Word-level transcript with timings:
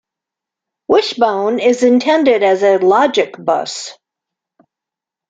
Wishbone 0.87 1.59
is 1.59 1.83
intended 1.83 2.41
as 2.41 2.63
a 2.63 2.79
"logic 2.79 3.35
bus". 3.37 3.95